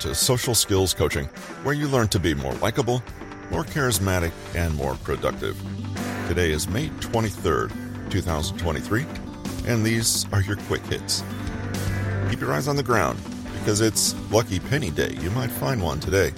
[0.00, 1.24] To Social Skills Coaching,
[1.62, 3.02] where you learn to be more likable,
[3.50, 5.56] more charismatic, and more productive.
[6.28, 7.70] Today is May 23rd,
[8.10, 9.06] 2023,
[9.66, 11.24] and these are your quick hits.
[12.28, 13.18] Keep your eyes on the ground
[13.58, 15.16] because it's Lucky Penny Day.
[15.20, 16.32] You might find one today.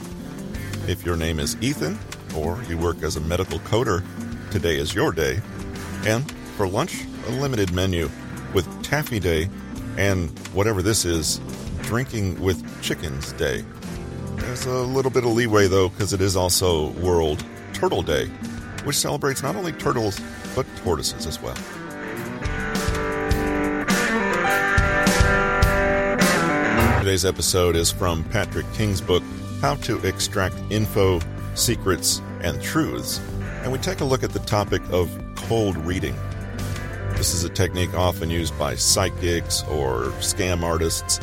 [0.87, 1.99] If your name is Ethan
[2.37, 4.05] or you work as a medical coder,
[4.51, 5.41] today is your day.
[6.07, 8.09] And for lunch, a limited menu
[8.55, 9.49] with Taffy Day
[9.97, 11.41] and whatever this is,
[11.89, 13.65] Drinking with Chickens Day.
[14.37, 17.43] There's a little bit of leeway though, because it is also World
[17.73, 18.27] Turtle Day,
[18.85, 20.21] which celebrates not only turtles,
[20.55, 21.55] but tortoises as well.
[26.99, 29.23] Today's episode is from Patrick King's book,
[29.63, 31.21] How to Extract Info,
[31.55, 33.19] Secrets, and Truths,
[33.63, 36.15] and we take a look at the topic of cold reading.
[37.15, 41.19] This is a technique often used by psychics or scam artists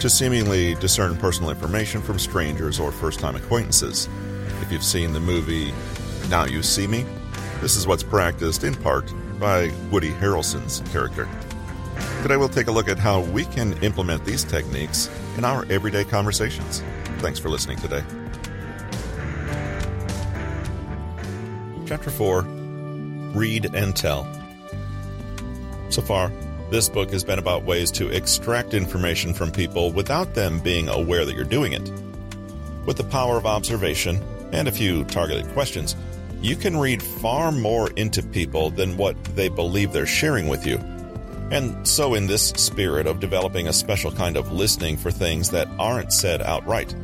[0.00, 4.08] to seemingly discern personal information from strangers or first time acquaintances.
[4.62, 5.72] If you've seen the movie
[6.28, 7.04] Now You See Me,
[7.60, 11.28] this is what's practiced in part by Woody Harrelson's character.
[12.22, 16.04] Today we'll take a look at how we can implement these techniques in our everyday
[16.04, 16.82] conversations.
[17.18, 18.04] Thanks for listening today.
[21.86, 22.42] Chapter 4
[23.34, 24.26] Read and Tell.
[25.90, 26.30] So far,
[26.70, 31.24] this book has been about ways to extract information from people without them being aware
[31.24, 31.90] that you're doing it.
[32.84, 35.96] With the power of observation and a few targeted questions,
[36.40, 40.78] you can read far more into people than what they believe they're sharing with you.
[41.50, 45.68] And so, in this spirit of developing a special kind of listening for things that
[45.78, 46.94] aren't said outright,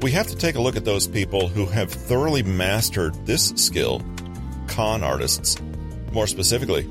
[0.00, 4.02] we have to take a look at those people who have thoroughly mastered this skill
[4.66, 5.60] con artists.
[6.12, 6.90] More specifically,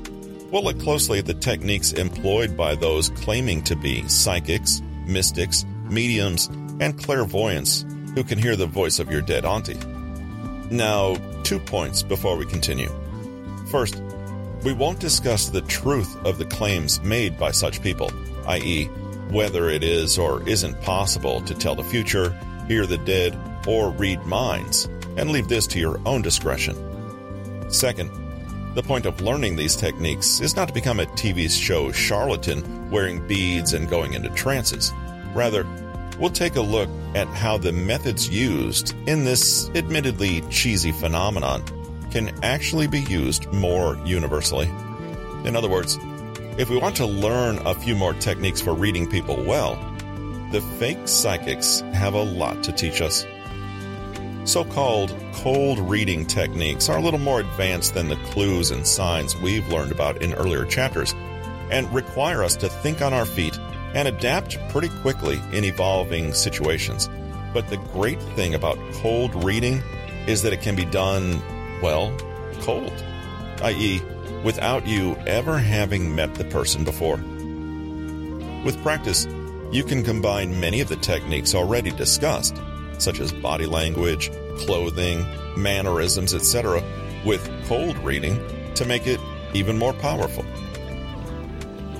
[0.52, 6.48] We'll look closely at the techniques employed by those claiming to be psychics, mystics, mediums,
[6.78, 9.80] and clairvoyants who can hear the voice of your dead auntie.
[10.70, 12.90] Now, two points before we continue.
[13.70, 14.02] First,
[14.62, 18.10] we won't discuss the truth of the claims made by such people,
[18.46, 18.84] i.e.,
[19.30, 22.38] whether it is or isn't possible to tell the future,
[22.68, 24.84] hear the dead, or read minds,
[25.16, 26.76] and leave this to your own discretion.
[27.70, 28.10] Second,
[28.74, 33.26] the point of learning these techniques is not to become a TV show charlatan wearing
[33.26, 34.92] beads and going into trances.
[35.34, 35.66] Rather,
[36.18, 41.62] we'll take a look at how the methods used in this admittedly cheesy phenomenon
[42.10, 44.68] can actually be used more universally.
[45.44, 45.98] In other words,
[46.58, 49.76] if we want to learn a few more techniques for reading people well,
[50.50, 53.26] the fake psychics have a lot to teach us.
[54.44, 59.36] So called cold reading techniques are a little more advanced than the clues and signs
[59.36, 61.14] we've learned about in earlier chapters
[61.70, 63.56] and require us to think on our feet
[63.94, 67.08] and adapt pretty quickly in evolving situations.
[67.54, 69.80] But the great thing about cold reading
[70.26, 71.40] is that it can be done,
[71.80, 72.14] well,
[72.62, 72.92] cold,
[73.62, 74.02] i.e.,
[74.42, 77.18] without you ever having met the person before.
[78.64, 79.26] With practice,
[79.70, 82.56] you can combine many of the techniques already discussed
[83.02, 85.26] such as body language, clothing,
[85.56, 86.82] mannerisms, etc.,
[87.24, 88.40] with cold reading
[88.74, 89.20] to make it
[89.54, 90.44] even more powerful.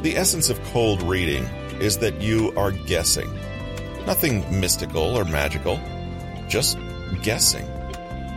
[0.03, 1.45] The essence of cold reading
[1.81, 3.33] is that you are guessing.
[4.07, 5.81] Nothing mystical or magical,
[6.49, 6.79] just
[7.23, 7.67] guessing.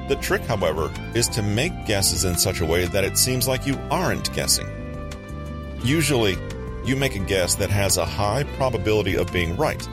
[0.07, 3.65] The trick, however, is to make guesses in such a way that it seems like
[3.65, 4.67] you aren't guessing.
[5.83, 6.37] Usually,
[6.83, 9.87] you make a guess that has a high probability of being right,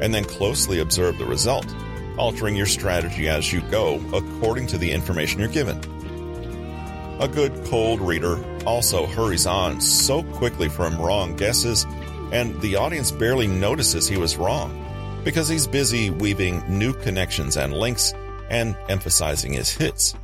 [0.00, 1.66] and then closely observe the result
[2.22, 5.76] altering your strategy as you go according to the information you're given.
[7.18, 11.84] A good cold reader also hurries on so quickly from wrong guesses,
[12.30, 14.70] and the audience barely notices he was wrong
[15.24, 18.14] because he's busy weaving new connections and links
[18.48, 20.14] and emphasizing his hits.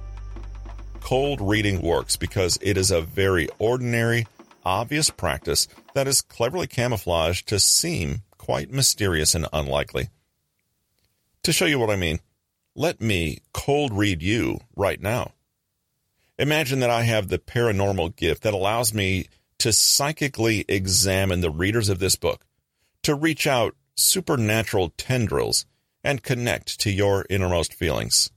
[1.01, 4.29] Cold reading works because it is a very ordinary,
[4.65, 10.11] obvious practice that is cleverly camouflaged to seem quite mysterious and unlikely.
[11.49, 12.21] To show you what I mean,
[12.77, 15.33] let me cold read you right now.
[16.39, 19.29] Imagine that I have the paranormal gift that allows me
[19.61, 22.45] to psychically examine the readers of this book,
[23.03, 25.65] to reach out supernatural tendrils
[26.05, 28.31] and connect to your innermost feelings.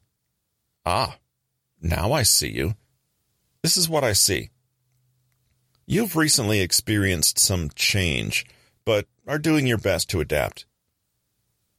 [0.86, 1.18] Ah,
[1.82, 2.76] now I see you.
[3.62, 4.52] This is what I see.
[5.86, 8.46] You've recently experienced some change,
[8.86, 10.66] but are doing your best to adapt.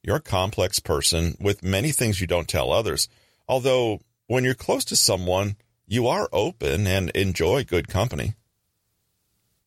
[0.03, 3.07] You're a complex person with many things you don't tell others.
[3.47, 5.55] Although, when you're close to someone,
[5.87, 8.33] you are open and enjoy good company.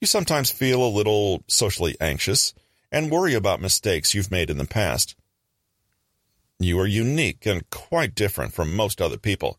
[0.00, 2.52] You sometimes feel a little socially anxious
[2.92, 5.16] and worry about mistakes you've made in the past.
[6.58, 9.58] You are unique and quite different from most other people.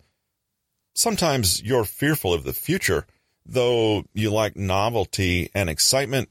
[0.93, 3.05] Sometimes you're fearful of the future,
[3.45, 6.29] though you like novelty and excitement,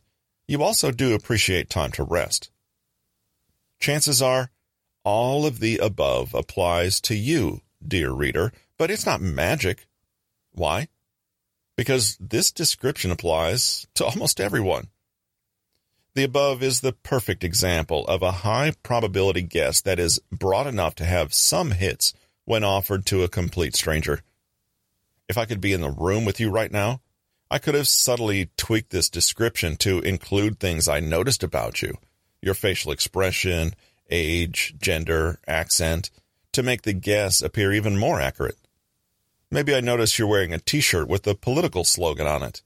[0.48, 2.50] you also do appreciate time to rest.
[3.80, 4.50] Chances are
[5.04, 9.86] all of the above applies to you, dear reader, but it's not magic.
[10.52, 10.88] Why?
[11.76, 14.88] Because this description applies to almost everyone.
[16.14, 20.94] The above is the perfect example of a high probability guess that is broad enough
[20.96, 22.14] to have some hits
[22.46, 24.22] when offered to a complete stranger.
[25.28, 27.02] If I could be in the room with you right now,
[27.50, 31.98] I could have subtly tweaked this description to include things I noticed about you,
[32.42, 33.74] your facial expression,
[34.10, 36.10] age, gender, accent,
[36.52, 38.56] to make the guess appear even more accurate.
[39.50, 42.62] Maybe I notice you're wearing a t-shirt with a political slogan on it.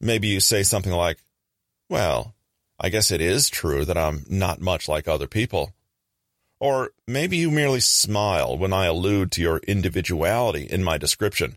[0.00, 1.18] Maybe you say something like,
[1.88, 2.34] well,
[2.80, 5.72] I guess it is true that I'm not much like other people.
[6.58, 11.56] Or maybe you merely smile when I allude to your individuality in my description.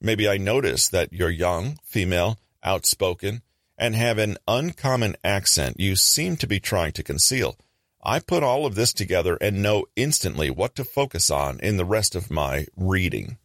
[0.00, 3.42] Maybe I notice that you're young, female, outspoken,
[3.76, 7.56] and have an uncommon accent you seem to be trying to conceal.
[8.02, 11.84] I put all of this together and know instantly what to focus on in the
[11.84, 13.38] rest of my reading.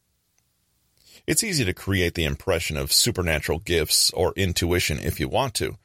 [1.26, 5.78] It's easy to create the impression of supernatural gifts or intuition if you want to,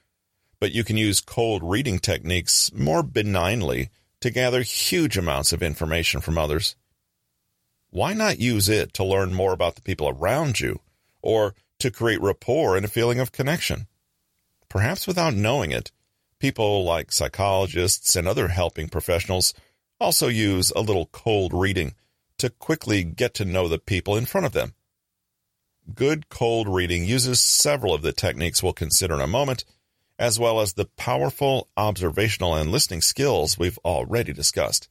[0.58, 3.90] but you can use cold reading techniques more benignly
[4.20, 6.76] to gather huge amounts of information from others.
[7.90, 10.81] Why not use it to learn more about the people around you
[11.23, 13.87] or to create rapport and a feeling of connection?
[14.75, 15.91] Perhaps without knowing it,
[16.44, 19.55] People like psychologists and other helping professionals
[19.99, 21.94] also use a little cold reading
[22.37, 24.75] to quickly get to know the people in front of them.
[25.94, 29.65] Good cold reading uses several of the techniques we'll consider in a moment,
[30.19, 34.91] as well as the powerful observational and listening skills we've already discussed.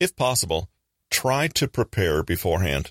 [0.00, 0.70] If possible,
[1.08, 2.90] try to prepare beforehand.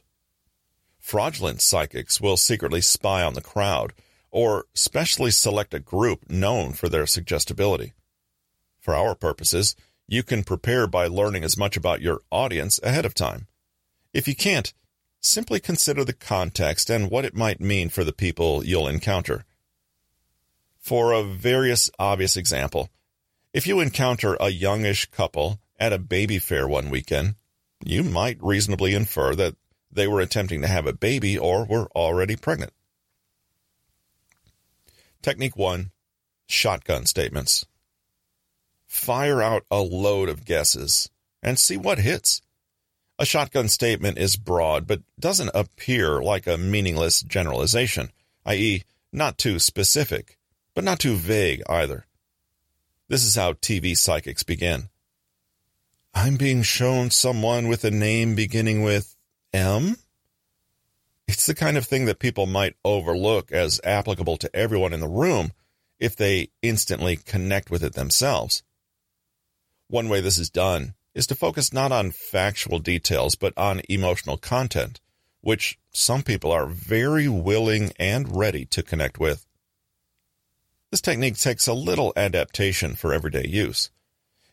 [0.99, 3.91] Fraudulent psychics will secretly spy on the crowd
[4.31, 7.93] or specially select a group known for their suggestibility.
[8.79, 9.75] For our purposes,
[10.07, 13.47] you can prepare by learning as much about your audience ahead of time.
[14.13, 14.73] If you can't,
[15.21, 19.45] simply consider the context and what it might mean for the people you'll encounter.
[20.79, 22.89] For a various obvious example,
[23.53, 27.35] if you encounter a youngish couple at a baby fair one weekend,
[27.83, 29.55] you might reasonably infer that
[29.91, 32.73] they were attempting to have a baby or were already pregnant.
[35.21, 35.91] Technique one
[36.47, 37.65] shotgun statements.
[38.87, 41.09] Fire out a load of guesses
[41.41, 42.41] and see what hits.
[43.19, 48.11] A shotgun statement is broad but doesn't appear like a meaningless generalization,
[48.45, 48.83] i.e.,
[49.13, 50.37] not too specific,
[50.73, 52.05] but not too vague either.
[53.07, 54.89] This is how TV psychics begin.
[56.13, 59.15] I'm being shown someone with a name beginning with
[59.53, 59.97] M?
[61.31, 65.07] It's the kind of thing that people might overlook as applicable to everyone in the
[65.07, 65.53] room
[65.97, 68.63] if they instantly connect with it themselves.
[69.87, 74.35] One way this is done is to focus not on factual details but on emotional
[74.35, 74.99] content,
[75.39, 79.47] which some people are very willing and ready to connect with.
[80.89, 83.89] This technique takes a little adaptation for everyday use.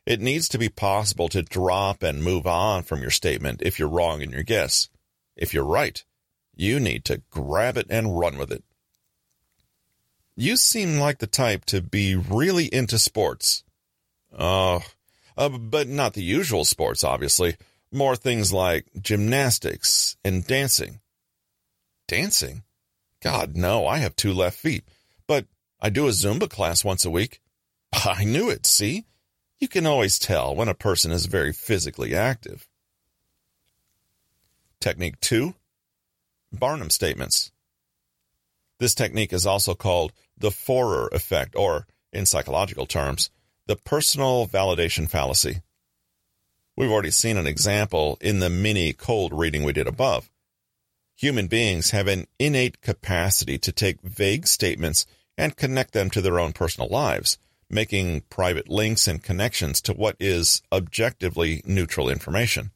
[0.07, 3.89] It needs to be possible to drop and move on from your statement if you're
[3.89, 4.89] wrong in your guess.
[5.37, 6.05] If you're right,
[6.59, 8.65] you need to grab it and run with it.
[10.37, 13.65] You seem like the type to be really into sports.
[14.37, 14.83] Oh,
[15.37, 17.57] uh, but not the usual sports, obviously.
[17.93, 21.01] More things like gymnastics and dancing.
[22.09, 22.65] Dancing?
[23.23, 24.85] God, no, I have two left feet.
[25.27, 25.47] But
[25.81, 27.41] I do a Zumba class once a week.
[27.93, 29.07] I knew it, see?
[29.61, 32.69] You can always tell when a person is very physically active.
[34.81, 35.55] Technique two
[36.53, 37.53] Barnum statements.
[38.79, 43.31] This technique is also called the Forer effect, or, in psychological terms,
[43.67, 45.63] the personal validation fallacy.
[46.77, 50.31] We've already seen an example in the mini cold reading we did above.
[51.17, 55.05] Human beings have an innate capacity to take vague statements
[55.37, 57.37] and connect them to their own personal lives,
[57.69, 62.71] making private links and connections to what is objectively neutral information.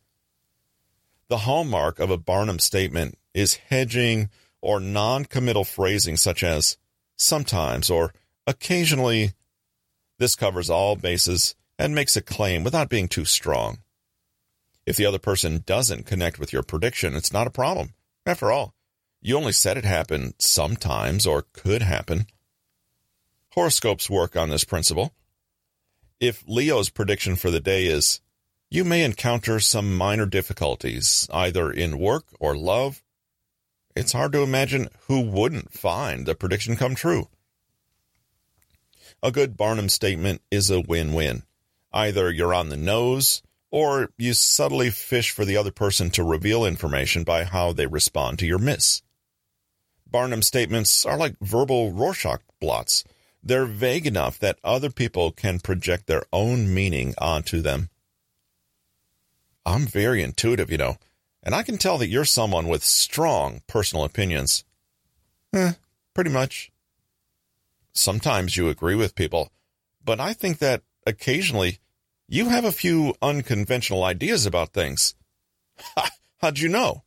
[1.28, 6.76] The hallmark of a Barnum statement is hedging or non-committal phrasing such as
[7.16, 8.12] sometimes or
[8.46, 9.32] occasionally.
[10.18, 13.78] This covers all bases and makes a claim without being too strong.
[14.84, 17.94] If the other person doesn't connect with your prediction, it's not a problem.
[18.26, 18.74] After all,
[19.20, 22.26] you only said it happened sometimes or could happen.
[23.50, 25.12] Horoscopes work on this principle.
[26.20, 28.20] If Leo's prediction for the day is
[28.70, 33.01] You may encounter some minor difficulties, either in work or love.
[33.94, 37.28] It's hard to imagine who wouldn't find the prediction come true.
[39.22, 41.42] A good Barnum statement is a win-win.
[41.92, 46.64] Either you're on the nose, or you subtly fish for the other person to reveal
[46.64, 49.02] information by how they respond to your miss.
[50.10, 53.04] Barnum statements are like verbal Rorschach blots.
[53.42, 57.88] They're vague enough that other people can project their own meaning onto them.
[59.64, 60.96] I'm very intuitive, you know,
[61.42, 64.64] and I can tell that you're someone with strong personal opinions.
[65.52, 65.72] Eh,
[66.14, 66.70] pretty much.
[67.92, 69.50] Sometimes you agree with people,
[70.04, 71.78] but I think that occasionally
[72.28, 75.14] you have a few unconventional ideas about things.
[76.40, 77.02] How'd you know?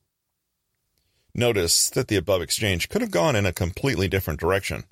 [1.34, 4.84] Notice that the above exchange could have gone in a completely different direction.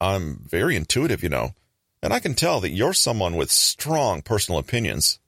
[0.00, 1.54] I'm very intuitive, you know,
[2.02, 5.19] and I can tell that you're someone with strong personal opinions.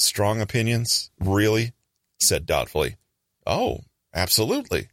[0.00, 1.10] Strong opinions?
[1.20, 1.72] Really?
[2.18, 2.96] said doubtfully.
[3.46, 3.80] Oh,
[4.14, 4.88] absolutely.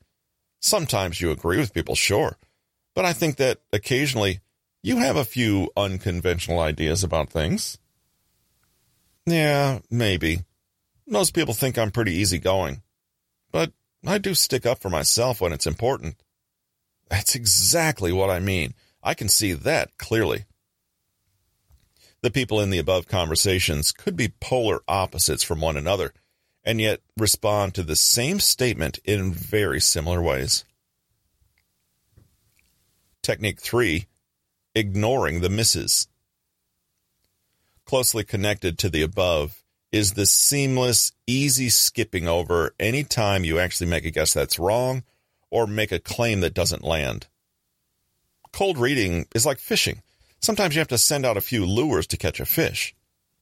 [0.60, 2.38] Sometimes you agree with people, sure,
[2.96, 4.40] but I think that occasionally
[4.82, 7.78] you have a few unconventional ideas about things.
[9.26, 10.46] Yeah, maybe.
[11.06, 12.82] Most people think I'm pretty easygoing.
[13.52, 13.74] But
[14.06, 16.16] I do stick up for myself when it's important.
[17.10, 18.74] That's exactly what I mean.
[19.04, 20.46] I can see that clearly.
[22.22, 26.14] The people in the above conversations could be polar opposites from one another,
[26.64, 30.66] and yet respond to the same statement in very similar ways.
[33.22, 34.08] Technique 3
[34.74, 36.08] Ignoring the Misses.
[37.86, 43.88] Closely connected to the above is the seamless, easy skipping over any time you actually
[43.88, 45.04] make a guess that's wrong
[45.50, 47.28] or make a claim that doesn't land.
[48.52, 50.02] Cold reading is like fishing.
[50.48, 52.96] Sometimes you have to send out a few lures to catch a fish.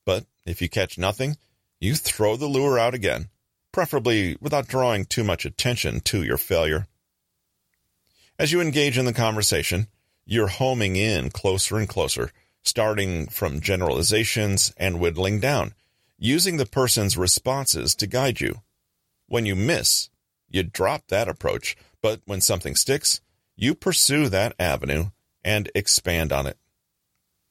[0.06, 1.38] But if you catch nothing,
[1.80, 3.30] you throw the lure out again,
[3.72, 6.88] preferably without drawing too much attention to your failure.
[8.40, 9.86] As you engage in the conversation,
[10.26, 12.32] you're homing in closer and closer,
[12.64, 15.76] starting from generalizations and whittling down
[16.18, 18.62] using the person's responses to guide you.
[19.28, 20.10] When you miss,
[20.50, 23.22] you drop that approach, but when something sticks,
[23.56, 25.12] you pursue that avenue
[25.44, 26.58] and expand on it.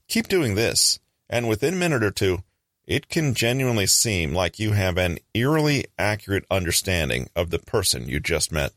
[0.09, 2.43] Keep doing this, and within a minute or two,
[2.87, 8.21] it can genuinely seem like you have an eerily accurate understanding of the person you
[8.21, 8.73] just met.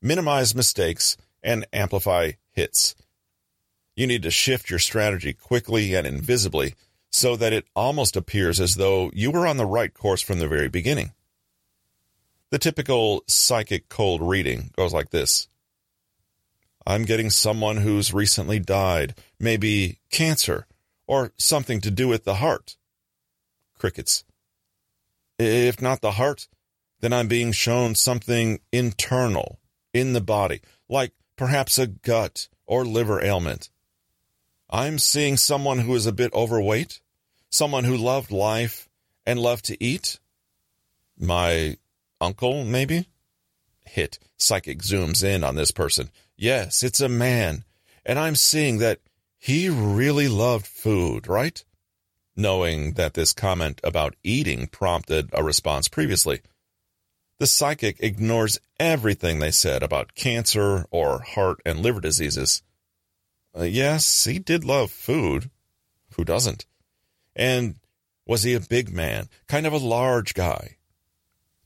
[0.00, 2.94] Minimize mistakes and amplify hits.
[3.96, 6.74] You need to shift your strategy quickly and invisibly
[7.10, 10.48] so that it almost appears as though you were on the right course from the
[10.48, 11.12] very beginning.
[12.50, 15.48] The typical psychic cold reading goes like this
[16.86, 20.66] I'm getting someone who's recently died, maybe cancer,
[21.06, 22.76] or something to do with the heart.
[23.78, 24.24] Crickets.
[25.38, 26.48] If not the heart,
[27.00, 29.58] then I'm being shown something internal
[29.92, 33.68] in the body, like perhaps a gut or liver ailment.
[34.70, 37.00] I'm seeing someone who is a bit overweight,
[37.50, 38.88] someone who loved life
[39.26, 40.18] and loved to eat?
[41.18, 41.76] My
[42.20, 43.08] uncle, maybe?
[43.86, 44.18] Hit.
[44.36, 46.10] Psychic zooms in on this person.
[46.36, 47.64] Yes, it's a man.
[48.04, 49.00] And I'm seeing that
[49.38, 51.64] he really loved food, right?
[52.36, 56.40] Knowing that this comment about eating prompted a response previously.
[57.38, 62.62] The psychic ignores everything they said about cancer or heart and liver diseases.
[63.56, 65.50] Uh, yes, he did love food.
[66.16, 66.66] Who doesn't?
[67.34, 67.76] And
[68.26, 69.28] was he a big man?
[69.48, 70.76] Kind of a large guy?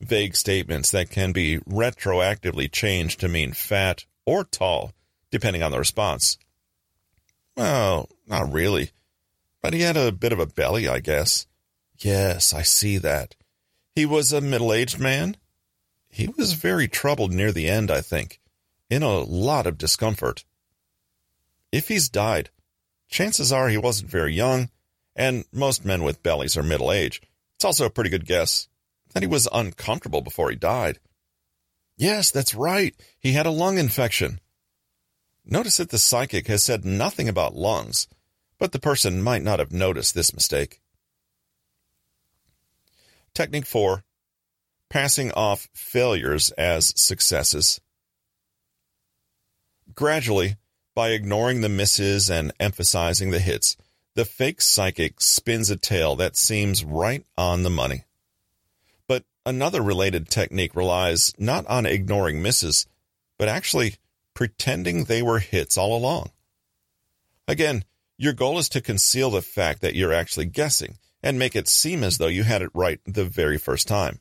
[0.00, 4.92] Vague statements that can be retroactively changed to mean fat or tall,
[5.30, 6.38] depending on the response.
[7.57, 8.92] Well, not really.
[9.62, 11.47] But he had a bit of a belly, I guess.
[11.99, 13.37] Yes, I see that.
[13.95, 15.37] He was a middle aged man?
[16.09, 18.40] He was very troubled near the end, I think,
[18.88, 20.45] in a lot of discomfort.
[21.71, 22.50] If he's died,
[23.09, 24.71] chances are he wasn't very young
[25.14, 27.26] and most men with bellies are middle aged.
[27.57, 28.69] It's also a pretty good guess
[29.12, 30.99] that he was uncomfortable before he died.
[31.97, 32.95] Yes, that's right.
[33.19, 34.40] He had a lung infection.
[35.45, 38.09] Notice that the psychic has said nothing about lungs,
[38.59, 40.81] but the person might not have noticed this mistake.
[43.35, 44.05] Technique 4
[44.88, 47.81] Passing off failures as successes.
[49.95, 50.57] Gradually,
[50.95, 53.76] by ignoring the misses and emphasizing the hits,
[54.14, 58.05] the fake psychic spins a tale that seems right on the money.
[59.50, 62.87] Another related technique relies not on ignoring misses,
[63.37, 63.97] but actually
[64.33, 66.30] pretending they were hits all along.
[67.49, 67.83] Again,
[68.16, 72.04] your goal is to conceal the fact that you're actually guessing and make it seem
[72.04, 74.21] as though you had it right the very first time.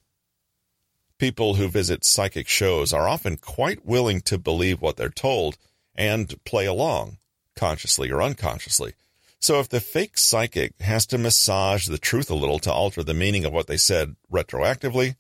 [1.20, 5.60] People who visit psychic shows are often quite willing to believe what they're told
[5.94, 7.20] and play along,
[7.56, 8.96] consciously or unconsciously.
[9.40, 13.14] So if the fake psychic has to massage the truth a little to alter the
[13.14, 15.16] meaning of what they said retroactively,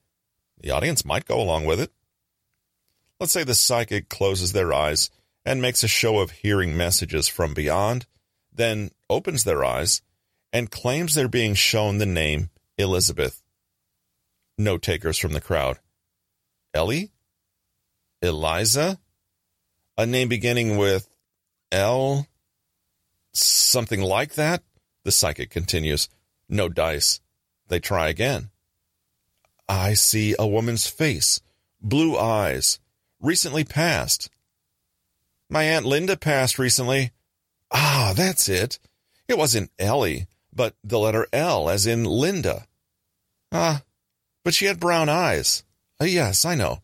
[0.59, 1.91] the audience might go along with it.
[3.19, 5.09] Let's say the psychic closes their eyes
[5.45, 8.05] and makes a show of hearing messages from beyond,
[8.53, 10.01] then opens their eyes
[10.51, 13.41] and claims they're being shown the name Elizabeth.
[14.57, 15.79] No takers from the crowd.
[16.73, 17.11] Ellie?
[18.21, 18.99] Eliza?
[19.97, 21.07] A name beginning with
[21.71, 22.27] L?
[23.33, 24.63] Something like that?
[25.03, 26.09] The psychic continues.
[26.47, 27.21] No dice.
[27.67, 28.49] They try again.
[29.67, 31.41] I see a woman's face,
[31.79, 32.79] blue eyes,
[33.21, 34.29] recently passed.
[35.49, 37.11] My Aunt Linda passed recently.
[37.71, 38.79] Ah, that's it.
[39.27, 42.65] It wasn't Ellie, but the letter L as in Linda.
[43.51, 43.83] Ah,
[44.43, 45.63] but she had brown eyes.
[46.01, 46.81] Uh, yes, I know.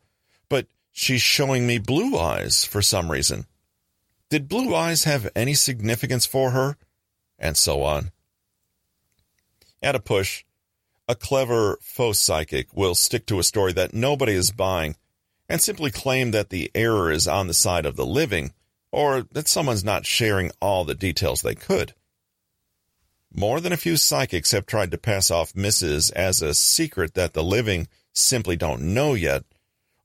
[0.50, 3.48] But she's showing me blue eyes for some reason.
[4.30, 6.78] Did blue eyes have any significance for her?
[7.38, 8.12] And so on.
[9.82, 10.44] At a push,
[11.08, 14.96] a clever faux psychic will stick to a story that nobody is buying
[15.48, 18.54] and simply claim that the error is on the side of the living
[18.92, 21.94] or that someone's not sharing all the details they could.
[23.34, 27.34] More than a few psychics have tried to pass off misses as a secret that
[27.34, 29.44] the living simply don't know yet,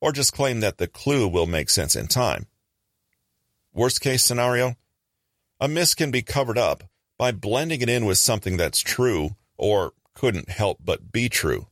[0.00, 2.46] or just claim that the clue will make sense in time.
[3.72, 4.76] Worst case scenario?
[5.60, 6.84] A miss can be covered up
[7.18, 11.66] by blending it in with something that's true or couldn't help but be true.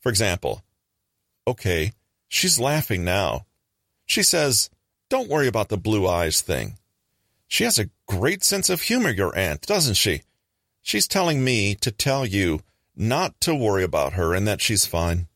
[0.00, 0.62] For example,
[1.46, 1.92] okay,
[2.28, 3.46] she's laughing now.
[4.06, 4.70] She says,
[5.08, 6.76] don't worry about the blue eyes thing.
[7.48, 10.22] She has a great sense of humor, your aunt, doesn't she?
[10.82, 12.60] She's telling me to tell you
[12.94, 15.26] not to worry about her and that she's fine.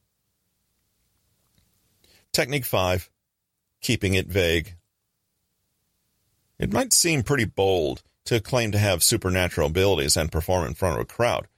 [2.33, 3.11] Technique 5
[3.81, 4.77] Keeping it vague.
[6.59, 10.97] It might seem pretty bold to claim to have supernatural abilities and perform in front
[10.97, 11.49] of a crowd,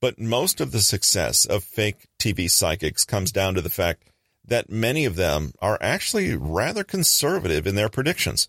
[0.00, 4.04] but most of the success of fake TV psychics comes down to the fact
[4.44, 8.48] that many of them are actually rather conservative in their predictions.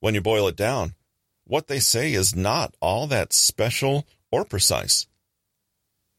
[0.00, 0.94] When you boil it down,
[1.44, 5.06] what they say is not all that special or precise.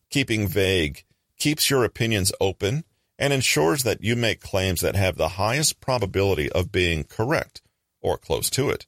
[0.10, 1.06] Keeping vague
[1.38, 2.84] keeps your opinions open
[3.18, 7.62] and ensures that you make claims that have the highest probability of being correct
[8.02, 8.86] or close to it.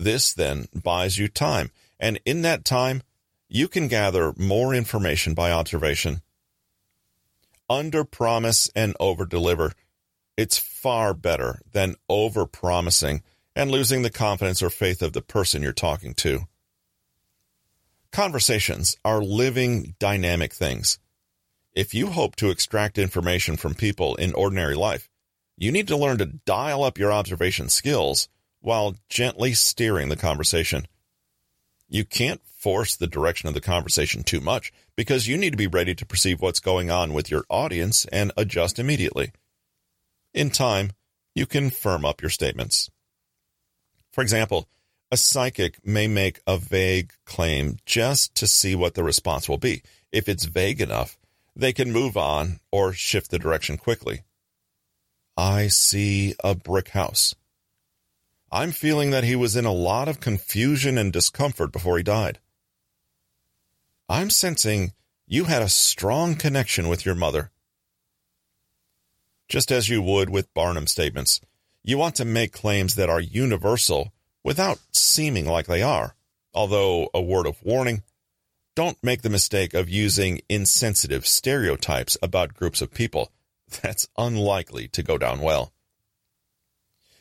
[0.00, 3.02] This then buys you time, and in that time,
[3.50, 6.22] you can gather more information by observation.
[7.68, 9.72] Under promise and over deliver.
[10.38, 13.22] It's far better than over promising
[13.54, 16.46] and losing the confidence or faith of the person you're talking to.
[18.10, 20.98] Conversations are living, dynamic things.
[21.74, 25.10] If you hope to extract information from people in ordinary life,
[25.58, 28.30] you need to learn to dial up your observation skills
[28.60, 30.86] while gently steering the conversation.
[31.88, 35.66] You can't force the direction of the conversation too much because you need to be
[35.66, 39.32] ready to perceive what's going on with your audience and adjust immediately.
[40.34, 40.92] In time,
[41.34, 42.90] you can firm up your statements.
[44.12, 44.68] For example,
[45.10, 49.82] a psychic may make a vague claim just to see what the response will be.
[50.12, 51.18] If it's vague enough,
[51.56, 54.22] they can move on or shift the direction quickly.
[55.36, 57.34] I see a brick house.
[58.52, 62.40] I'm feeling that he was in a lot of confusion and discomfort before he died.
[64.08, 64.92] I'm sensing
[65.28, 67.52] you had a strong connection with your mother.
[69.48, 71.40] Just as you would with Barnum statements,
[71.84, 76.16] you want to make claims that are universal without seeming like they are.
[76.52, 78.02] Although, a word of warning,
[78.74, 83.30] don't make the mistake of using insensitive stereotypes about groups of people.
[83.82, 85.72] That's unlikely to go down well.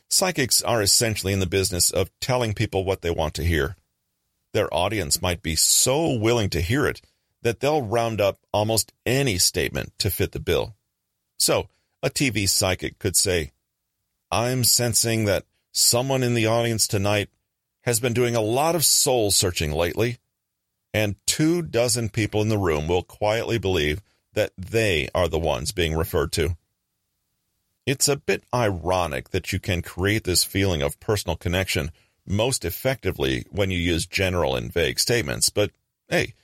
[0.09, 3.75] Psychics are essentially in the business of telling people what they want to hear.
[4.53, 7.01] Their audience might be so willing to hear it
[7.43, 10.75] that they'll round up almost any statement to fit the bill.
[11.37, 11.69] So,
[12.01, 13.51] a TV psychic could say,
[14.31, 17.29] I'm sensing that someone in the audience tonight
[17.83, 20.17] has been doing a lot of soul searching lately,
[20.93, 24.01] and two dozen people in the room will quietly believe
[24.33, 26.57] that they are the ones being referred to.
[27.85, 31.91] It's a bit ironic that you can create this feeling of personal connection
[32.25, 35.71] most effectively when you use general and vague statements, but
[36.07, 36.35] hey,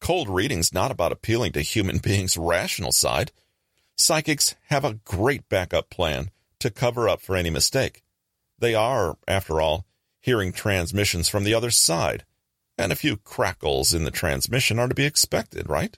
[0.00, 3.30] cold reading's not about appealing to human beings' rational side.
[3.96, 8.02] Psychics have a great backup plan to cover up for any mistake.
[8.58, 9.86] They are, after all,
[10.20, 12.24] hearing transmissions from the other side,
[12.76, 15.96] and a few crackles in the transmission are to be expected, right?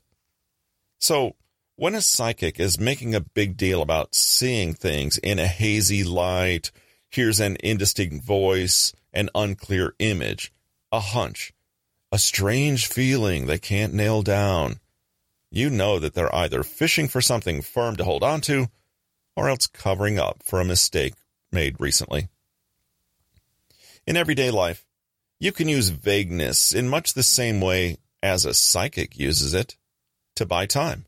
[0.99, 1.37] So,
[1.81, 6.71] when a psychic is making a big deal about seeing things in a hazy light,
[7.11, 10.53] hears an indistinct voice, an unclear image,
[10.93, 11.55] a hunch,
[12.13, 14.79] a strange feeling they can't nail down,
[15.51, 18.67] you know that they're either fishing for something firm to hold on to
[19.35, 21.15] or else covering up for a mistake
[21.51, 22.29] made recently.
[24.07, 24.85] In everyday life,
[25.39, 29.79] you can use vagueness in much the same way as a psychic uses it
[30.35, 31.07] to buy time.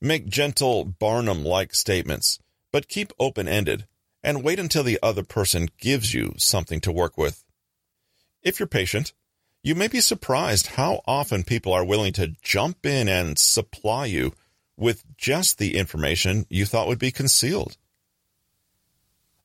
[0.00, 2.38] Make gentle Barnum like statements,
[2.72, 3.86] but keep open ended
[4.22, 7.44] and wait until the other person gives you something to work with.
[8.42, 9.12] If you're patient,
[9.62, 14.32] you may be surprised how often people are willing to jump in and supply you
[14.76, 17.76] with just the information you thought would be concealed.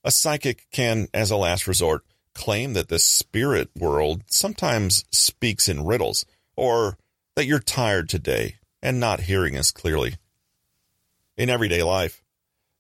[0.05, 5.85] A psychic can, as a last resort, claim that the spirit world sometimes speaks in
[5.85, 6.97] riddles, or
[7.35, 10.15] that you're tired today and not hearing as clearly.
[11.37, 12.23] In everyday life,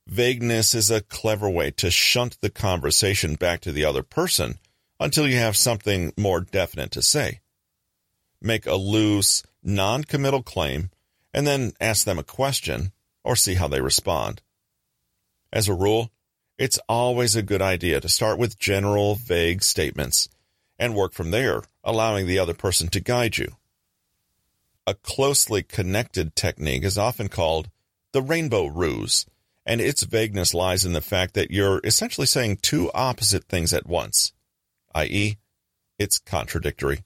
[0.07, 4.59] vagueness is a clever way to shunt the conversation back to the other person
[4.97, 7.41] until you have something more definite to say.
[8.41, 10.89] Make a loose, non committal claim
[11.33, 12.93] and then ask them a question
[13.25, 14.41] or see how they respond.
[15.51, 16.11] As a rule,
[16.57, 20.29] it's always a good idea to start with general, vague statements
[20.79, 23.57] and work from there, allowing the other person to guide you.
[24.87, 27.69] A closely connected technique is often called
[28.15, 29.25] the rainbow ruse,
[29.65, 33.85] and its vagueness lies in the fact that you're essentially saying two opposite things at
[33.85, 34.31] once,
[34.93, 35.35] i.e.,
[35.99, 37.03] it's contradictory.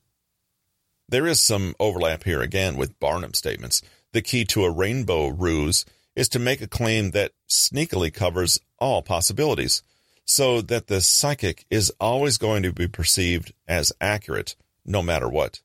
[1.07, 3.81] There is some overlap here again with Barnum statements.
[4.13, 5.83] The key to a rainbow ruse
[6.15, 9.81] is to make a claim that sneakily covers all possibilities,
[10.25, 15.63] so that the psychic is always going to be perceived as accurate, no matter what.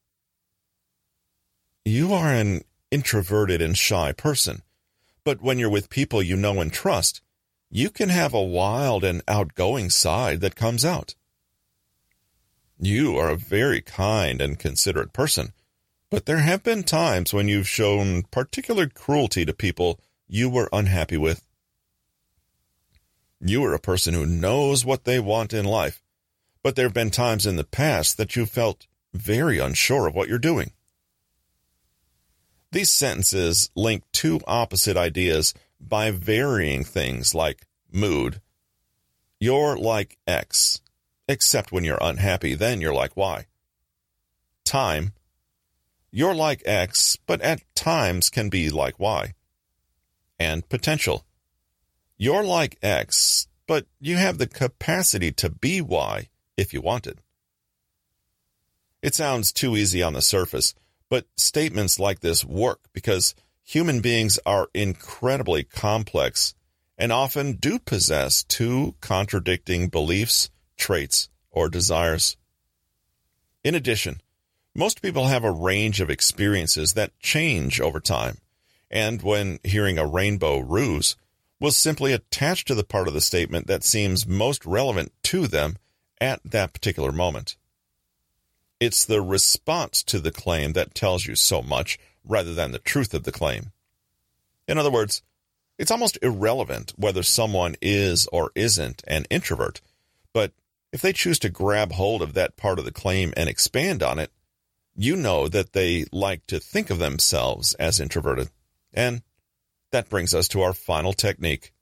[1.84, 4.62] You are an introverted and shy person,
[5.24, 7.22] but when you're with people you know and trust,
[7.70, 11.14] you can have a wild and outgoing side that comes out.
[12.78, 15.52] You are a very kind and considerate person,
[16.10, 21.16] but there have been times when you've shown particular cruelty to people you were unhappy
[21.16, 21.42] with.
[23.40, 26.02] You are a person who knows what they want in life,
[26.62, 30.28] but there have been times in the past that you felt very unsure of what
[30.28, 30.72] you're doing.
[32.74, 38.40] These sentences link two opposite ideas by varying things like mood.
[39.38, 40.80] You're like X,
[41.28, 43.46] except when you're unhappy, then you're like Y.
[44.64, 45.12] Time.
[46.10, 49.34] You're like X, but at times can be like Y.
[50.40, 51.24] And potential.
[52.16, 57.20] You're like X, but you have the capacity to be Y if you wanted.
[59.00, 60.74] It sounds too easy on the surface,
[61.14, 66.56] but statements like this work because human beings are incredibly complex
[66.98, 72.36] and often do possess two contradicting beliefs traits, or desires.
[73.62, 74.22] In addition,
[74.74, 78.38] most people have a range of experiences that change over time,
[78.90, 81.14] and when hearing a rainbow ruse,
[81.60, 85.76] will simply attach to the part of the statement that seems most relevant to them
[86.20, 87.54] at that particular moment.
[88.84, 93.14] It's the response to the claim that tells you so much rather than the truth
[93.14, 93.72] of the claim.
[94.68, 95.22] In other words,
[95.78, 99.80] it's almost irrelevant whether someone is or isn't an introvert,
[100.34, 100.52] but
[100.92, 104.18] if they choose to grab hold of that part of the claim and expand on
[104.18, 104.30] it,
[104.94, 108.50] you know that they like to think of themselves as introverted.
[108.92, 109.22] And
[109.92, 111.72] that brings us to our final technique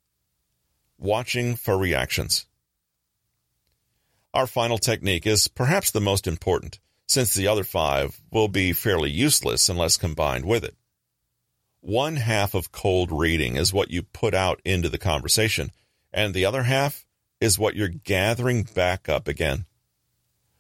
[0.99, 2.47] watching for reactions.
[4.33, 9.11] Our final technique is perhaps the most important, since the other five will be fairly
[9.11, 10.77] useless unless combined with it.
[11.81, 15.73] One half of cold reading is what you put out into the conversation,
[16.13, 17.05] and the other half
[17.41, 19.67] is what you're gathering back up again.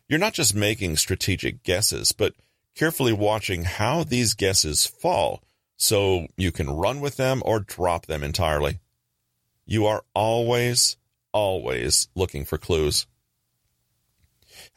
[0.08, 2.34] You're not just making strategic guesses, but
[2.74, 5.42] carefully watching how these guesses fall
[5.76, 8.80] so you can run with them or drop them entirely.
[9.64, 10.96] You are always,
[11.32, 13.06] always looking for clues.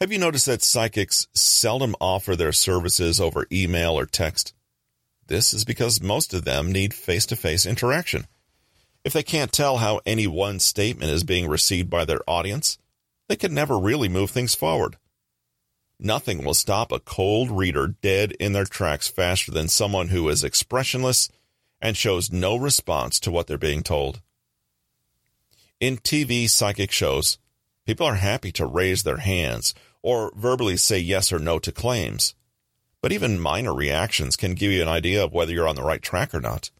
[0.01, 4.53] Have you noticed that psychics seldom offer their services over email or text?
[5.27, 8.27] This is because most of them need face to face interaction.
[9.05, 12.77] If they can't tell how any one statement is being received by their audience,
[13.29, 14.97] they can never really move things forward.
[15.97, 20.43] Nothing will stop a cold reader dead in their tracks faster than someone who is
[20.43, 21.29] expressionless
[21.79, 24.19] and shows no response to what they're being told.
[25.79, 27.37] In TV psychic shows,
[27.85, 32.35] people are happy to raise their hands or verbally say yes or no to claims,
[33.01, 36.01] but even minor reactions can give you an idea of whether you're on the right
[36.01, 36.71] track or not.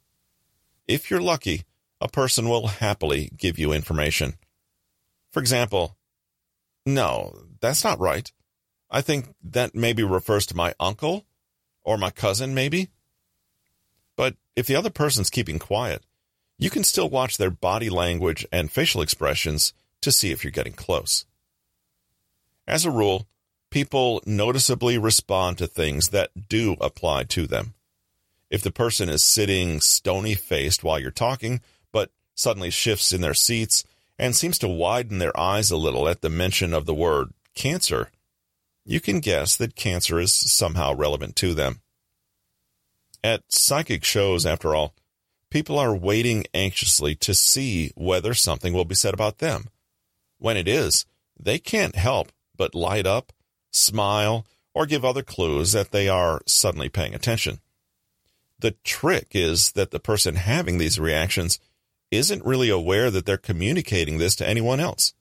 [0.88, 1.64] If you're lucky,
[2.02, 4.36] a person will happily give you information.
[5.32, 5.98] For example,
[6.86, 8.32] no, that's not right.
[8.90, 11.26] I think that maybe refers to my uncle
[11.84, 12.90] or my cousin, maybe.
[14.16, 16.04] But if the other person's keeping quiet,
[16.58, 19.74] you can still watch their body language and facial expressions
[20.06, 21.26] to see if you're getting close.
[22.68, 23.28] As a rule,
[23.70, 27.74] people noticeably respond to things that do apply to them.
[28.50, 33.34] If the person is sitting stony faced while you're talking, but suddenly shifts in their
[33.34, 33.84] seats
[34.18, 38.12] and seems to widen their eyes a little at the mention of the word cancer,
[38.86, 41.82] you can guess that cancer is somehow relevant to them.
[43.24, 44.94] At psychic shows, after all,
[45.50, 49.70] people are waiting anxiously to see whether something will be said about them.
[50.38, 51.06] When it is,
[51.40, 53.34] they can't help but light up
[53.76, 57.60] smile, or give other clues that they are suddenly paying attention.
[58.60, 61.60] The trick is that the person having these reactions
[62.10, 65.14] isn't really aware that they're communicating this to anyone else.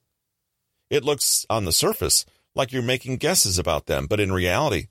[0.88, 2.24] It looks on the surface
[2.54, 4.86] like you're making guesses about them, but in reality,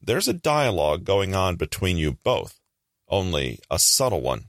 [0.00, 2.60] there's a dialogue going on between you both,
[3.08, 4.46] only a subtle one.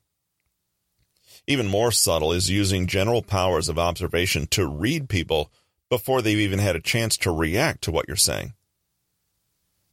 [1.48, 5.50] Even more subtle is using general powers of observation to read people
[5.90, 8.54] before they've even had a chance to react to what you're saying.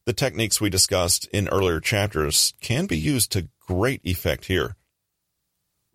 [0.04, 4.74] The techniques we discussed in earlier chapters can be used to great effect here.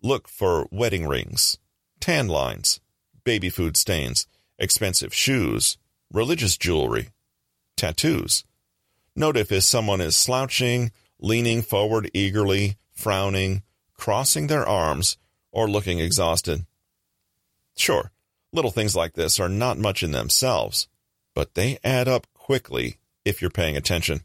[0.02, 1.58] Look for wedding rings,
[2.00, 2.80] tan lines,
[3.22, 4.26] baby food stains,
[4.58, 5.76] expensive shoes,
[6.10, 7.10] religious jewelry,
[7.76, 8.44] tattoos.
[9.14, 13.62] Note if someone is slouching, leaning forward eagerly, frowning,
[13.94, 15.18] crossing their arms,
[15.52, 16.64] or looking exhausted.
[17.76, 18.10] Sure,
[18.52, 20.88] little things like this are not much in themselves,
[21.34, 24.20] but they add up quickly if you're paying attention.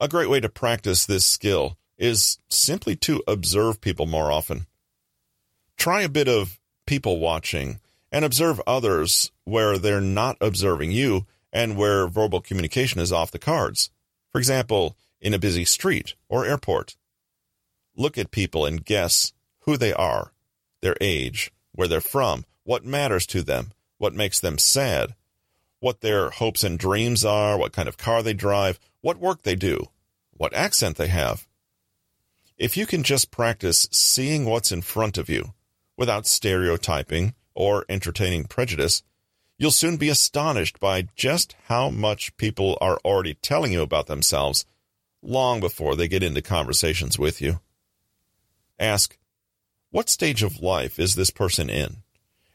[0.00, 4.66] A great way to practice this skill is simply to observe people more often.
[5.76, 7.80] Try a bit of people watching
[8.10, 13.38] and observe others where they're not observing you and where verbal communication is off the
[13.38, 13.90] cards.
[14.30, 16.96] For example, in a busy street or airport.
[17.96, 19.32] Look at people and guess
[19.64, 20.32] who they are,
[20.80, 25.14] their age, where they're from, what matters to them, what makes them sad,
[25.80, 29.54] what their hopes and dreams are, what kind of car they drive, what work they
[29.54, 29.88] do,
[30.32, 31.46] what accent they have.
[32.56, 35.52] If you can just practice seeing what's in front of you
[35.96, 39.02] without stereotyping or entertaining prejudice,
[39.58, 44.64] you'll soon be astonished by just how much people are already telling you about themselves
[45.22, 47.60] long before they get into conversations with you.
[48.78, 49.18] Ask,
[49.94, 52.04] what stage of life is this person in?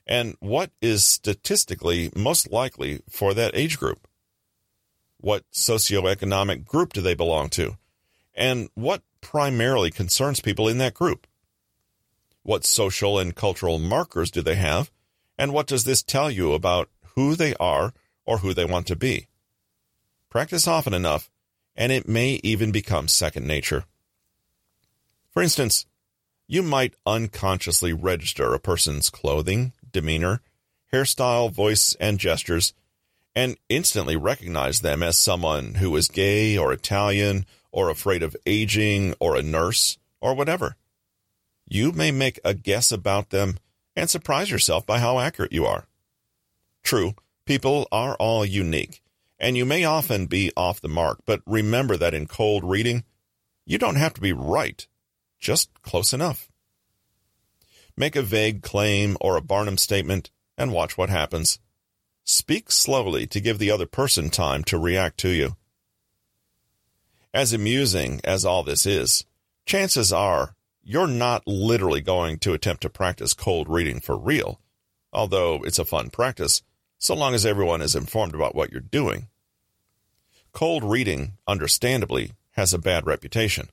[0.10, 4.08] and what is statistically most likely for that age group?
[5.18, 7.78] What socioeconomic group do they belong to?
[8.34, 11.28] And what primarily concerns people in that group?
[12.42, 14.90] What social and cultural markers do they have?
[15.38, 17.94] And what does this tell you about who they are
[18.26, 19.28] or who they want to be?
[20.28, 21.30] Practice often enough,
[21.76, 23.84] and it may even become second nature.
[25.30, 25.86] For instance,
[26.52, 30.42] you might unconsciously register a person's clothing, demeanor,
[30.92, 32.74] hairstyle, voice, and gestures,
[33.36, 39.14] and instantly recognize them as someone who is gay or Italian or afraid of aging
[39.20, 40.76] or a nurse or whatever.
[41.68, 43.60] You may make a guess about them
[43.96, 45.86] and surprise yourself by how accurate you are.
[46.82, 47.14] True,
[47.46, 49.04] people are all unique,
[49.38, 53.04] and you may often be off the mark, but remember that in cold reading,
[53.68, 54.88] you don't have to be right,
[55.40, 56.50] just close enough.
[57.96, 61.60] Make a vague claim or a Barnum statement and watch what happens.
[62.24, 65.56] Speak slowly to give the other person time to react to you.
[67.34, 69.26] As amusing as all this is,
[69.66, 74.60] chances are you're not literally going to attempt to practice cold reading for real,
[75.14, 76.64] although it's a fun practice,
[76.98, 79.28] so long as everyone is informed about what you're doing.
[80.52, 83.70] Cold reading, understandably, has a bad reputation.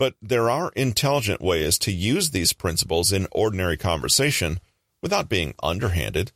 [0.00, 4.58] But there are intelligent ways to use these principles in ordinary conversation
[5.02, 6.32] without being underhanded.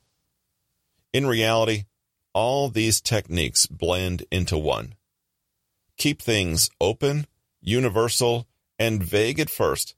[1.14, 1.86] In reality,
[2.34, 4.96] all these techniques blend into one.
[5.96, 7.26] Keep things open,
[7.62, 8.46] universal,
[8.78, 9.94] and vague at first,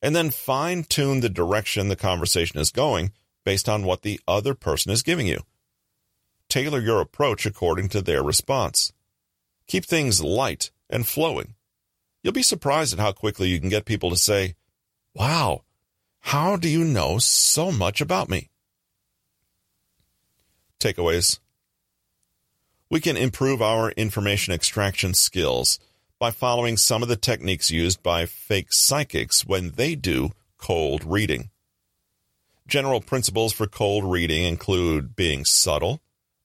[0.00, 3.12] and then fine tune the direction the conversation is going
[3.44, 5.42] based on what the other person is giving you.
[6.48, 8.94] Tailor your approach according to their response.
[9.66, 11.54] Keep things light and flowing.
[12.22, 14.54] You'll be surprised at how quickly you can get people to say,
[15.14, 15.64] Wow,
[16.20, 18.50] how do you know so much about me?
[20.78, 21.38] Takeaways
[22.90, 25.78] We can improve our information extraction skills
[26.18, 31.50] by following some of the techniques used by fake psychics when they do cold reading.
[32.66, 36.02] General principles for cold reading include being subtle,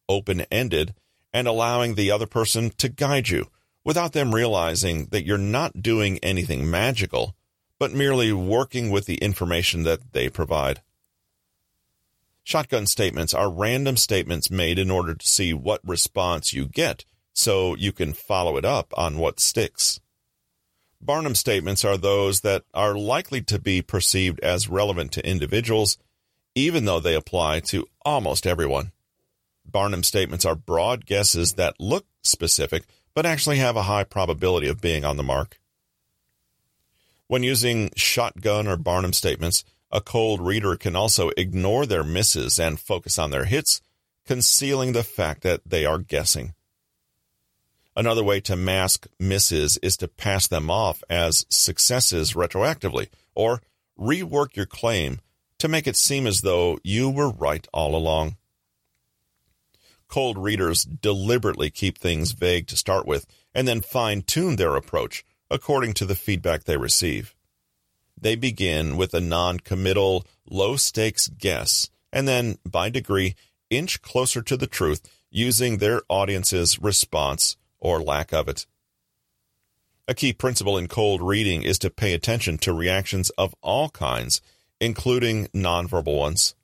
[0.07, 0.95] open ended,
[1.33, 3.47] and allowing the other person to guide you
[3.85, 7.35] without them realizing that you're not doing anything magical,
[7.79, 10.81] but merely working with the information that they provide.
[12.43, 17.75] Shotgun statements are random statements made in order to see what response you get so
[17.75, 19.99] you can follow it up on what sticks.
[21.01, 25.97] Barnum statements are those that are likely to be perceived as relevant to individuals,
[26.55, 28.91] even though they apply to almost everyone.
[29.65, 34.81] Barnum statements are broad guesses that look specific, but actually have a high probability of
[34.81, 35.59] being on the mark.
[37.27, 42.79] When using shotgun or Barnum statements, a cold reader can also ignore their misses and
[42.79, 43.81] focus on their hits,
[44.27, 46.53] concealing the fact that they are guessing.
[47.95, 53.61] Another way to mask misses is to pass them off as successes retroactively, or
[53.97, 55.21] rework your claim
[55.59, 58.35] to make it seem as though you were right all along.
[60.15, 65.25] Cold readers deliberately keep things vague to start with and then fine tune their approach
[65.51, 67.35] according to the feedback they receive.
[68.17, 73.35] They begin with a non committal, low stakes guess, and then, by degree,
[73.69, 75.01] inch closer to the truth
[75.31, 78.67] using their audience's response or lack of it.
[80.07, 84.41] A key principle in cold reading is to pay attention to reactions of all kinds,
[84.79, 86.55] including nonverbal ones.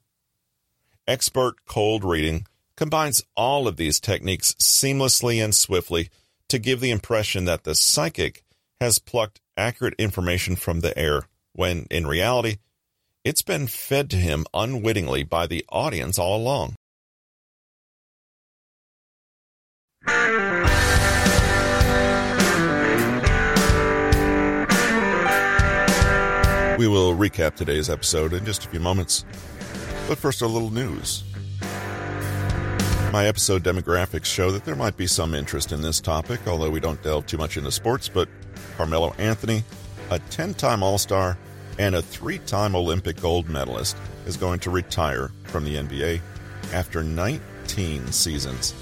[1.05, 2.45] Expert cold reading
[2.81, 6.09] combines all of these techniques seamlessly and swiftly
[6.49, 8.43] to give the impression that the psychic
[8.79, 12.57] has plucked accurate information from the air when in reality,
[13.23, 16.73] it's been fed to him unwittingly by the audience all along.
[26.79, 29.23] We will recap today's episode in just a few moments.
[30.07, 31.23] But first, a little news.
[33.11, 36.79] My episode demographics show that there might be some interest in this topic, although we
[36.79, 38.07] don't delve too much into sports.
[38.07, 38.29] But
[38.77, 39.63] Carmelo Anthony
[40.11, 41.37] a 10 time All Star,
[41.79, 43.97] and a three time Olympic gold medalist,
[44.27, 46.21] is going to retire from the NBA
[46.73, 48.75] after 19 seasons.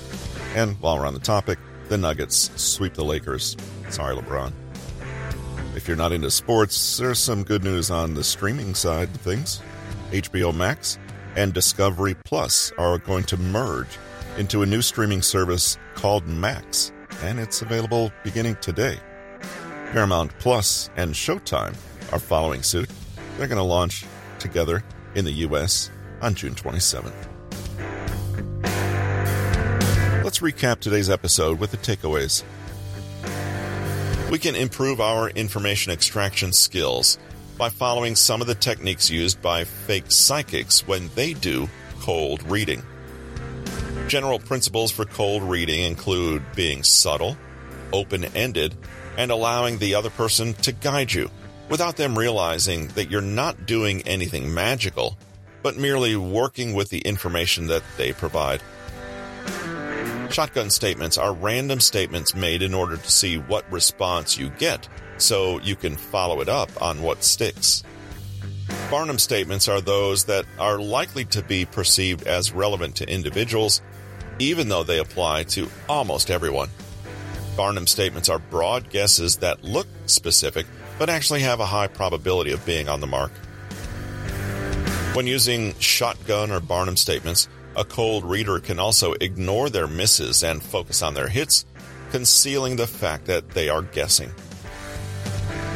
[0.56, 3.56] And while we're on the topic, the Nuggets sweep the Lakers.
[3.89, 4.52] Sorry, LeBron.
[5.76, 9.62] If you're not into sports, there's some good news on the streaming side of things.
[10.12, 10.98] HBO Max
[11.36, 13.98] and Discovery Plus are going to merge
[14.39, 18.97] into a new streaming service called Max, and it's available beginning today.
[19.91, 21.75] Paramount Plus and Showtime
[22.13, 22.89] are following suit.
[23.38, 24.06] They're going to launch
[24.39, 24.82] together
[25.13, 25.91] in the U.S.
[26.21, 27.13] on June 27th.
[30.23, 32.43] Let's recap today's episode with the takeaways.
[34.32, 37.17] We can improve our information extraction skills
[37.58, 41.67] by following some of the techniques used by fake psychics when they do
[41.99, 42.84] cold reading.
[44.10, 47.38] General principles for cold reading include being subtle,
[47.93, 48.76] open ended,
[49.17, 51.30] and allowing the other person to guide you
[51.69, 55.15] without them realizing that you're not doing anything magical,
[55.62, 58.63] but merely working with the information that they provide.
[60.32, 65.60] Shotgun statements are random statements made in order to see what response you get so
[65.60, 67.84] you can follow it up on what sticks.
[68.89, 73.84] Barnum statements are those that are likely to be perceived as relevant to individuals,
[74.39, 76.69] even though they apply to almost everyone.
[77.56, 80.65] Barnum statements are broad guesses that look specific,
[80.97, 83.32] but actually have a high probability of being on the mark.
[85.13, 90.63] When using shotgun or Barnum statements, a cold reader can also ignore their misses and
[90.63, 91.63] focus on their hits,
[92.10, 94.32] concealing the fact that they are guessing.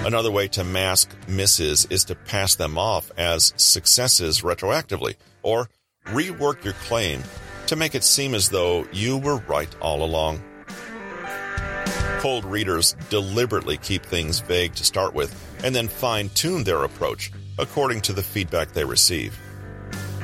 [0.06, 5.70] Another way to mask misses is to pass them off as successes retroactively, or
[6.08, 7.24] rework your claim
[7.68, 10.42] to make it seem as though you were right all along
[12.24, 15.30] cold readers deliberately keep things vague to start with
[15.62, 19.38] and then fine tune their approach according to the feedback they receive.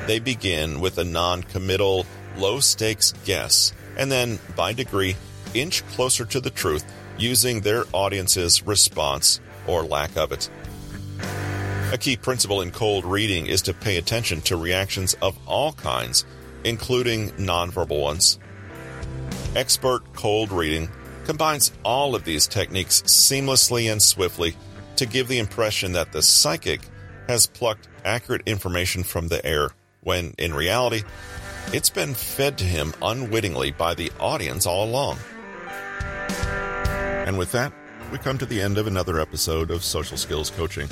[0.08, 2.06] They begin with a non committal,
[2.38, 5.18] low stakes guess and then, by degree,
[5.54, 6.86] inch closer to the truth
[7.18, 10.50] using their audience's response or lack of it.
[11.94, 16.26] A key principle in cold reading is to pay attention to reactions of all kinds,
[16.64, 18.40] including nonverbal ones.
[19.56, 20.90] Expert cold reading
[21.26, 24.56] combines all of these techniques seamlessly and swiftly
[24.96, 26.82] to give the impression that the psychic
[27.28, 29.70] has plucked accurate information from the air,
[30.02, 31.04] when in reality,
[31.72, 35.20] It's been fed to him unwittingly by the audience all along.
[37.28, 37.72] And with that,
[38.12, 40.90] we come to the end of another episode of Social Skills Coaching.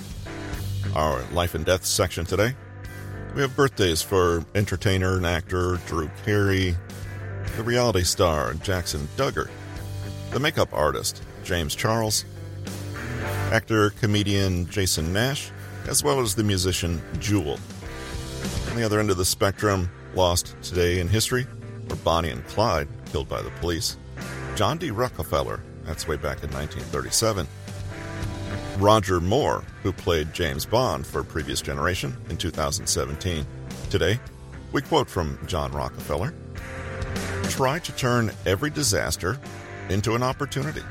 [0.95, 2.53] Our life and death section today.
[3.34, 6.76] We have birthdays for entertainer and actor Drew Carey,
[7.55, 9.49] the reality star Jackson Duggar,
[10.30, 12.24] the makeup artist James Charles,
[13.51, 15.49] actor comedian Jason Nash,
[15.88, 17.59] as well as the musician Jewel.
[18.70, 21.47] On the other end of the spectrum, lost today in history,
[21.89, 23.97] were Bonnie and Clyde, killed by the police,
[24.55, 24.91] John D.
[24.91, 27.47] Rockefeller, that's way back in 1937,
[28.77, 33.45] Roger Moore, who played James Bond for previous generation in 2017.
[33.89, 34.19] Today,
[34.73, 36.33] we quote from John Rockefeller
[37.49, 39.39] Try to turn every disaster
[39.89, 40.83] into an opportunity.